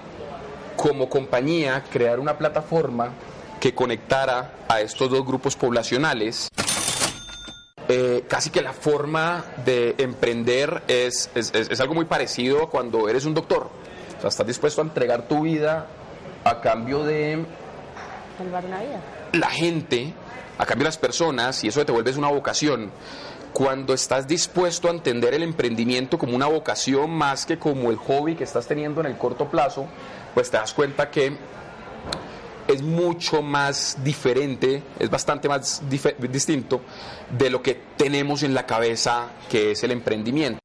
como 0.76 1.10
compañía, 1.10 1.84
crear 1.92 2.20
una 2.20 2.38
plataforma 2.38 3.12
que 3.60 3.74
conectara 3.74 4.52
a 4.68 4.82
estos 4.82 5.10
dos 5.10 5.26
grupos 5.26 5.56
poblacionales. 5.56 6.50
Eh, 7.88 8.26
casi 8.28 8.50
que 8.50 8.64
la 8.64 8.74
forma 8.74 9.46
de 9.64 9.94
emprender 10.00 10.82
es, 10.88 11.30
es, 11.36 11.54
es, 11.54 11.80
algo 11.80 11.94
muy 11.94 12.06
parecido 12.06 12.64
a 12.64 12.70
cuando 12.70 13.08
eres 13.08 13.26
un 13.26 13.36
doctor. 13.36 13.70
O 14.18 14.22
sea, 14.22 14.30
estás 14.30 14.48
dispuesto 14.48 14.82
a 14.82 14.86
entregar 14.86 15.28
tu 15.28 15.44
vida 15.44 15.86
a 16.46 16.62
cambio 16.62 17.04
de 17.04 17.44
salvar 18.38 18.66
una 18.66 18.80
vida. 18.80 19.02
La 19.34 19.50
gente, 19.50 20.14
a 20.60 20.66
cambio 20.66 20.84
de 20.84 20.90
las 20.90 20.98
personas, 20.98 21.64
y 21.64 21.70
eso 21.70 21.84
te 21.84 21.92
vuelves 21.92 22.18
una 22.18 22.30
vocación. 22.30 22.92
Cuando 23.52 23.96
estás 23.96 24.28
dispuesto 24.28 24.88
a 24.88 24.92
entender 24.92 25.34
el 25.34 25.42
emprendimiento 25.42 26.20
como 26.20 26.36
una 26.36 26.46
vocación 26.46 27.10
más 27.10 27.48
que 27.48 27.58
como 27.58 27.90
el 27.90 27.98
hobby 27.98 28.36
que 28.36 28.44
estás 28.44 28.68
teniendo 28.68 29.02
en 29.02 29.08
el 29.08 29.18
corto 29.18 29.50
plazo, 29.50 29.88
pues 30.36 30.52
te 30.52 30.58
das 30.58 30.74
cuenta 30.74 31.10
que 31.10 31.36
es 32.68 32.82
mucho 32.84 33.42
más 33.42 33.98
diferente, 34.04 34.84
es 35.00 35.10
bastante 35.10 35.50
más 35.50 35.82
distinto 35.90 36.82
de 37.36 37.50
lo 37.50 37.64
que 37.64 37.82
tenemos 37.98 38.44
en 38.44 38.54
la 38.54 38.68
cabeza 38.68 39.30
que 39.50 39.72
es 39.72 39.84
el 39.84 39.92
emprendimiento. 39.92 40.60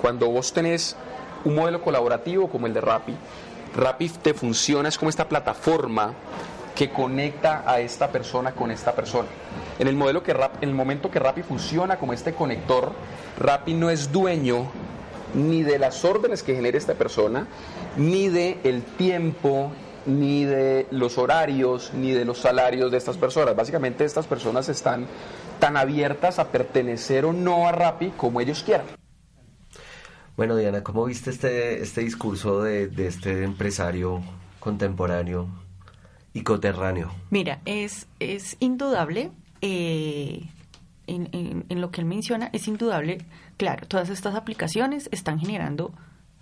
Cuando 0.00 0.28
vos 0.28 0.52
tenés 0.52 0.94
un 1.44 1.56
modelo 1.56 1.82
colaborativo 1.82 2.48
como 2.48 2.68
el 2.68 2.74
de 2.74 2.80
Rappi, 2.80 3.16
Rappi 3.76 4.08
te 4.08 4.34
funciona, 4.34 4.88
es 4.88 4.98
como 4.98 5.08
esta 5.08 5.28
plataforma 5.28 6.12
que 6.74 6.90
conecta 6.90 7.64
a 7.66 7.80
esta 7.80 8.08
persona 8.10 8.52
con 8.52 8.70
esta 8.70 8.92
persona. 8.92 9.28
En 9.78 9.88
el, 9.88 9.96
modelo 9.96 10.22
que 10.22 10.32
en 10.32 10.68
el 10.68 10.74
momento 10.74 11.10
que 11.10 11.18
Rappi 11.18 11.42
funciona 11.42 11.98
como 11.98 12.12
este 12.12 12.34
conector, 12.34 12.92
Rappi 13.38 13.74
no 13.74 13.90
es 13.90 14.12
dueño 14.12 14.70
ni 15.34 15.62
de 15.62 15.78
las 15.78 16.04
órdenes 16.04 16.42
que 16.42 16.54
genera 16.54 16.76
esta 16.76 16.94
persona, 16.94 17.46
ni 17.96 18.28
de 18.28 18.58
el 18.64 18.82
tiempo 18.82 19.72
ni 20.04 20.44
de 20.44 20.86
los 20.90 21.16
horarios, 21.16 21.92
ni 21.94 22.10
de 22.10 22.24
los 22.24 22.38
salarios 22.38 22.90
de 22.90 22.98
estas 22.98 23.16
personas. 23.16 23.54
Básicamente 23.54 24.04
estas 24.04 24.26
personas 24.26 24.68
están 24.68 25.06
tan 25.58 25.76
abiertas 25.76 26.38
a 26.38 26.48
pertenecer 26.48 27.24
o 27.24 27.32
no 27.32 27.68
a 27.68 27.72
Rappi 27.72 28.10
como 28.16 28.40
ellos 28.40 28.62
quieran. 28.64 28.86
Bueno, 30.36 30.56
Diana, 30.56 30.82
¿cómo 30.82 31.04
viste 31.04 31.30
este, 31.30 31.82
este 31.82 32.02
discurso 32.02 32.62
de, 32.62 32.90
este 33.06 33.44
empresario 33.44 34.22
contemporáneo 34.60 35.48
y 36.32 36.42
coterráneo? 36.42 37.12
Mira, 37.30 37.60
es, 37.64 38.06
es 38.18 38.56
indudable, 38.60 39.30
eh, 39.60 40.48
en, 41.06 41.28
en 41.68 41.80
lo 41.80 41.90
que 41.90 42.00
él 42.00 42.06
menciona, 42.06 42.48
es 42.52 42.66
indudable, 42.68 43.18
claro, 43.56 43.86
todas 43.86 44.08
estas 44.08 44.34
aplicaciones 44.34 45.08
están 45.12 45.38
generando 45.38 45.92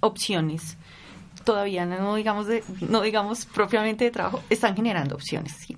opciones 0.00 0.76
todavía 1.44 1.87
no 1.87 2.14
digamos 2.14 2.47
de, 2.47 2.62
no 2.88 3.02
digamos 3.02 3.47
propiamente 3.47 4.04
de 4.04 4.11
trabajo, 4.11 4.42
están 4.50 4.76
generando 4.76 5.14
opciones, 5.14 5.52
sí. 5.52 5.76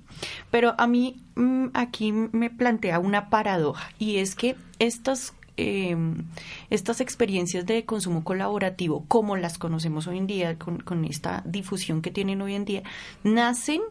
Pero 0.51 0.75
a 0.77 0.87
mí 0.87 1.21
mm, 1.35 1.67
aquí 1.73 2.11
me 2.11 2.49
plantea 2.49 2.99
una 2.99 3.29
paradoja 3.29 3.89
y 3.99 4.17
es 4.17 4.35
que 4.35 4.55
estas 4.79 5.33
em, 5.57 6.25
estas 6.69 7.01
experiencias 7.01 7.65
de 7.65 7.85
consumo 7.85 8.23
colaborativo, 8.23 9.05
como 9.07 9.35
las 9.35 9.57
conocemos 9.57 10.07
hoy 10.07 10.17
en 10.17 10.27
día, 10.27 10.57
con, 10.57 10.79
con 10.79 11.05
esta 11.05 11.43
difusión 11.45 12.01
que 12.01 12.11
tienen 12.11 12.41
hoy 12.41 12.55
en 12.55 12.65
día, 12.65 12.83
nacen 13.23 13.81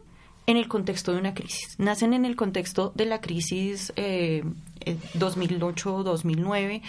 en 0.45 0.57
el 0.57 0.67
contexto 0.67 1.13
de 1.13 1.19
una 1.19 1.33
crisis. 1.33 1.75
Nacen 1.77 2.13
en 2.13 2.25
el 2.25 2.35
contexto 2.35 2.91
de 2.95 3.05
la 3.05 3.21
crisis 3.21 3.93
eh, 3.95 4.43
2008-2009, 5.15 6.71
eh, 6.71 6.81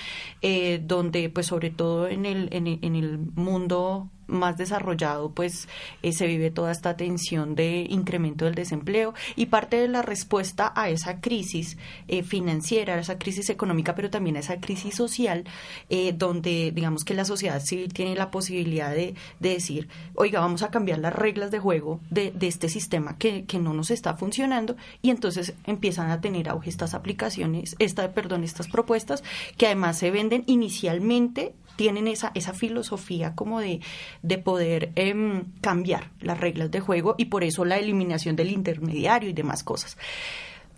eh, 0.42 0.80
donde 0.84 1.30
pues 1.30 1.46
sobre 1.46 1.70
todo 1.70 2.08
en 2.08 2.26
el, 2.26 2.48
en, 2.52 2.66
en 2.66 2.96
el 2.96 3.18
mundo 3.18 4.10
más 4.26 4.56
desarrollado, 4.56 5.30
pues 5.30 5.68
eh, 6.02 6.12
se 6.12 6.26
vive 6.26 6.50
toda 6.50 6.72
esta 6.72 6.96
tensión 6.96 7.54
de 7.54 7.86
incremento 7.88 8.44
del 8.44 8.54
desempleo. 8.54 9.14
Y 9.36 9.46
parte 9.46 9.76
de 9.76 9.88
la 9.88 10.02
respuesta 10.02 10.72
a 10.74 10.88
esa 10.88 11.20
crisis 11.20 11.76
eh, 12.08 12.22
financiera, 12.22 12.94
a 12.94 13.00
esa 13.00 13.18
crisis 13.18 13.50
económica, 13.50 13.94
pero 13.94 14.10
también 14.10 14.36
a 14.36 14.40
esa 14.40 14.60
crisis 14.60 14.94
social, 14.94 15.44
eh, 15.90 16.12
donde 16.16 16.72
digamos 16.74 17.04
que 17.04 17.14
la 17.14 17.24
sociedad 17.24 17.60
civil 17.60 17.92
tiene 17.92 18.14
la 18.14 18.30
posibilidad 18.30 18.94
de, 18.94 19.14
decir, 19.40 19.88
oiga, 20.14 20.40
vamos 20.40 20.62
a 20.62 20.70
cambiar 20.70 20.98
las 20.98 21.14
reglas 21.14 21.50
de 21.50 21.58
juego 21.58 22.00
de, 22.10 22.30
de 22.32 22.46
este 22.46 22.68
sistema 22.68 23.18
que, 23.18 23.44
que, 23.44 23.58
no 23.58 23.72
nos 23.72 23.90
está 23.90 24.14
funcionando 24.14 24.76
y 25.00 25.10
entonces 25.10 25.54
empiezan 25.66 26.10
a 26.10 26.20
tener 26.20 26.48
auge 26.48 26.70
estas 26.70 26.94
aplicaciones, 26.94 27.76
esta, 27.78 28.12
perdón, 28.12 28.44
estas 28.44 28.68
propuestas 28.68 29.22
que 29.56 29.66
además 29.66 29.98
se 29.98 30.10
venden 30.10 30.44
inicialmente 30.46 31.54
tienen 31.76 32.08
esa, 32.08 32.30
esa 32.34 32.54
filosofía 32.54 33.34
como 33.34 33.60
de, 33.60 33.80
de 34.22 34.38
poder 34.38 34.92
em, 34.96 35.44
cambiar 35.60 36.10
las 36.20 36.38
reglas 36.38 36.70
de 36.70 36.80
juego 36.80 37.14
y 37.18 37.26
por 37.26 37.44
eso 37.44 37.64
la 37.64 37.78
eliminación 37.78 38.36
del 38.36 38.50
intermediario 38.50 39.30
y 39.30 39.32
demás 39.32 39.64
cosas. 39.64 39.96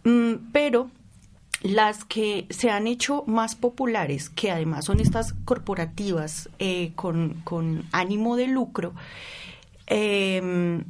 Mm, 0.05 0.51
pero 0.53 0.91
las 1.63 2.05
que 2.05 2.47
se 2.51 2.71
han 2.71 2.87
hecho 2.87 3.25
más 3.27 3.55
populares, 3.55 4.31
que 4.31 4.51
además 4.51 4.85
son 4.85 5.01
estas 5.01 5.33
corporativas 5.45 6.49
eh, 6.59 6.93
con, 6.95 7.41
con, 7.45 7.85
ánimo 7.93 8.37
de 8.37 8.47
lucro, 8.47 8.95
em, 9.87 10.85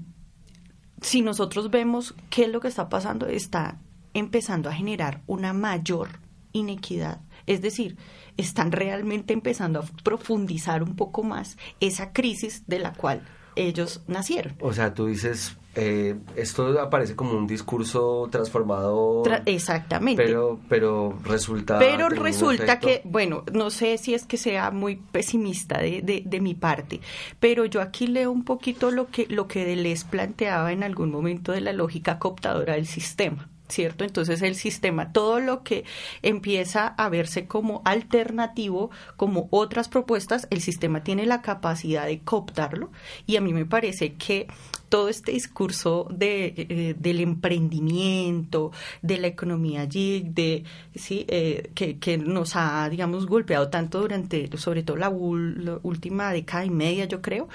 si 1.00 1.22
nosotros 1.22 1.70
vemos 1.70 2.14
qué 2.30 2.44
es 2.44 2.48
lo 2.50 2.60
que 2.60 2.68
está 2.68 2.88
pasando, 2.88 3.26
está 3.26 3.78
empezando 4.12 4.68
a 4.68 4.74
generar 4.74 5.22
una 5.26 5.52
mayor 5.52 6.20
inequidad. 6.52 7.20
Es 7.46 7.62
decir, 7.62 7.96
están 8.36 8.72
realmente 8.72 9.32
empezando 9.32 9.80
a 9.80 9.84
profundizar 10.02 10.82
un 10.82 10.96
poco 10.96 11.22
más 11.22 11.56
esa 11.80 12.12
crisis 12.12 12.64
de 12.66 12.78
la 12.78 12.92
cual 12.92 13.22
ellos 13.56 14.02
nacieron. 14.06 14.54
O 14.60 14.72
sea, 14.72 14.92
tú 14.94 15.06
dices, 15.06 15.56
eh, 15.74 16.16
esto 16.36 16.80
aparece 16.80 17.16
como 17.16 17.36
un 17.36 17.46
discurso 17.46 18.28
transformado. 18.30 19.22
exactamente. 19.44 20.22
Pero, 20.22 20.58
pero 20.68 21.18
resulta. 21.24 21.78
Pero 21.78 22.08
resulta 22.08 22.78
que, 22.78 23.02
bueno, 23.04 23.44
no 23.52 23.70
sé 23.70 23.98
si 23.98 24.14
es 24.14 24.24
que 24.24 24.36
sea 24.36 24.70
muy 24.70 24.96
pesimista 24.96 25.78
de, 25.78 26.02
de, 26.02 26.22
de, 26.24 26.40
mi 26.40 26.54
parte, 26.54 27.00
pero 27.40 27.64
yo 27.64 27.80
aquí 27.80 28.06
leo 28.06 28.30
un 28.30 28.44
poquito 28.44 28.90
lo 28.90 29.08
que, 29.08 29.26
lo 29.28 29.48
que 29.48 29.74
les 29.76 30.04
planteaba 30.04 30.72
en 30.72 30.82
algún 30.82 31.10
momento 31.10 31.52
de 31.52 31.60
la 31.60 31.72
lógica 31.72 32.18
cooptadora 32.18 32.74
del 32.74 32.86
sistema. 32.86 33.48
¿Cierto? 33.68 34.04
Entonces 34.04 34.42
el 34.42 34.54
sistema, 34.54 35.12
todo 35.12 35.40
lo 35.40 35.62
que 35.62 35.84
empieza 36.22 36.88
a 36.88 37.08
verse 37.08 37.46
como 37.46 37.82
alternativo, 37.84 38.90
como 39.16 39.48
otras 39.50 39.88
propuestas, 39.88 40.46
el 40.50 40.60
sistema 40.60 41.02
tiene 41.02 41.26
la 41.26 41.42
capacidad 41.42 42.06
de 42.06 42.20
cooptarlo 42.20 42.90
y 43.26 43.36
a 43.36 43.40
mí 43.40 43.52
me 43.52 43.66
parece 43.66 44.14
que 44.14 44.46
todo 44.88 45.08
este 45.08 45.32
discurso 45.32 46.06
de, 46.10 46.54
eh, 46.56 46.94
del 46.98 47.20
emprendimiento, 47.20 48.72
de 49.02 49.18
la 49.18 49.26
economía 49.26 49.86
gig, 49.90 50.32
de, 50.32 50.64
¿sí? 50.94 51.24
Eh, 51.28 51.70
que, 51.74 51.98
que, 51.98 52.18
nos 52.18 52.56
ha, 52.56 52.88
digamos, 52.88 53.26
golpeado 53.26 53.68
tanto 53.68 54.00
durante, 54.00 54.48
sobre 54.56 54.82
todo 54.82 54.96
la, 54.96 55.08
última 55.10 56.32
década 56.32 56.64
y 56.64 56.70
media, 56.70 57.06
yo 57.06 57.20
creo, 57.20 57.48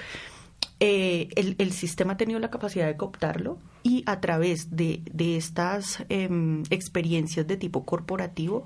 eh, 0.80 1.28
el, 1.36 1.72
sistema 1.72 2.14
ha 2.14 2.16
tenido 2.16 2.40
la 2.40 2.50
capacidad 2.50 2.86
de 2.86 2.96
cooptarlo 2.96 3.58
y 3.82 4.02
a 4.06 4.20
través 4.20 4.76
de, 4.76 5.02
estas 5.18 6.04
em, 6.08 6.62
experiencias 6.70 7.46
de 7.46 7.56
tipo 7.56 7.84
corporativo, 7.84 8.64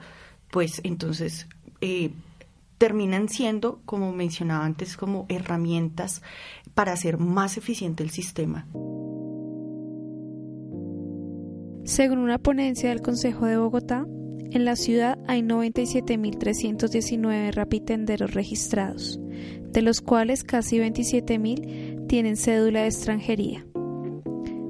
pues 0.51 0.81
entonces 0.85 1.47
eh, 1.81 2.11
terminan 2.79 3.29
siendo, 3.29 3.81
como 3.85 4.13
mencionaba 4.13 4.65
antes, 4.65 4.97
como 4.97 5.27
herramientas 5.29 6.23
para 6.75 6.93
hacer 6.93 7.19
más 7.19 7.57
eficiente 7.57 8.03
el 8.03 8.11
sistema. 8.11 8.67
Según 11.85 12.19
una 12.19 12.39
ponencia 12.39 12.89
del 12.91 13.01
Consejo 13.01 13.47
de 13.47 13.57
Bogotá, 13.57 14.05
en 14.51 14.65
la 14.65 14.75
ciudad 14.77 15.19
hay 15.27 15.43
97.319 15.43 17.53
rapitenderos 17.53 18.35
registrados, 18.35 19.19
de 19.71 19.83
los 19.83 20.01
cuales 20.01 20.45
casi 20.45 20.79
27.000 20.79 22.07
tienen 22.09 22.37
cédula 22.37 22.83
de 22.83 22.89
extranjería. 22.89 23.67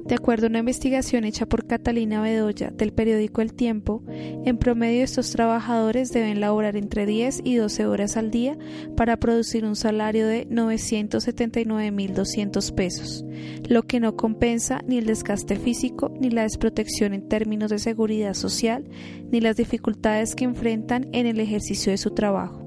De 0.07 0.15
acuerdo 0.15 0.47
a 0.47 0.49
una 0.49 0.59
investigación 0.59 1.25
hecha 1.25 1.45
por 1.45 1.67
Catalina 1.67 2.21
Bedoya 2.21 2.71
del 2.71 2.93
periódico 2.93 3.41
El 3.41 3.53
Tiempo, 3.53 4.01
en 4.07 4.57
promedio 4.57 5.03
estos 5.03 5.31
trabajadores 5.31 6.13
deben 6.13 6.39
laborar 6.39 6.77
entre 6.77 7.05
10 7.05 7.41
y 7.43 7.55
12 7.55 7.87
horas 7.87 8.15
al 8.15 8.31
día 8.31 8.57
para 8.95 9.17
producir 9.17 9.65
un 9.65 9.75
salario 9.75 10.25
de 10.25 10.47
979.200 10.47 12.73
pesos, 12.73 13.25
lo 13.67 13.83
que 13.83 13.99
no 13.99 14.15
compensa 14.15 14.79
ni 14.87 14.97
el 14.97 15.07
desgaste 15.07 15.57
físico 15.57 16.13
ni 16.21 16.29
la 16.29 16.43
desprotección 16.43 17.13
en 17.13 17.27
términos 17.27 17.69
de 17.69 17.79
seguridad 17.79 18.33
social 18.33 18.85
ni 19.29 19.41
las 19.41 19.57
dificultades 19.57 20.35
que 20.35 20.45
enfrentan 20.45 21.09
en 21.11 21.27
el 21.27 21.41
ejercicio 21.41 21.91
de 21.91 21.97
su 21.97 22.11
trabajo. 22.11 22.66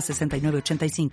906985. 0.00 1.08